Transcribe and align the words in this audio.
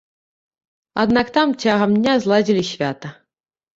Аднак 1.03 1.29
там 1.37 1.53
цягам 1.65 1.91
дня 1.99 2.13
зладзілі 2.25 2.63
свята. 2.73 3.07